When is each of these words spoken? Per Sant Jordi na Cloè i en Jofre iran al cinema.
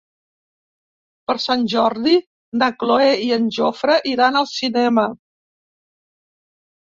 Per 1.27 1.33
Sant 1.41 1.65
Jordi 1.73 2.15
na 2.61 2.69
Cloè 2.83 3.11
i 3.25 3.29
en 3.37 3.45
Jofre 3.57 3.99
iran 4.13 4.39
al 4.41 4.49
cinema. 4.53 5.03